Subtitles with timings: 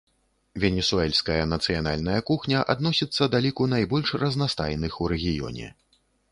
[0.61, 5.67] Венесуэльская нацыянальная кухня адносіцца да ліку найбольш разнастайных у рэгіёне.